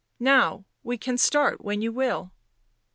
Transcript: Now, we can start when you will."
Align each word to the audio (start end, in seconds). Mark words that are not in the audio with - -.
Now, 0.19 0.65
we 0.81 0.97
can 0.97 1.15
start 1.19 1.63
when 1.63 1.83
you 1.83 1.91
will." 1.91 2.31